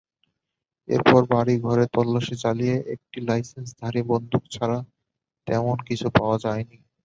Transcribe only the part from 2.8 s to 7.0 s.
একটি লাইসেন্সধারী বন্দুক ছাড়া তেমন কিছু পাওয়া যায়নি।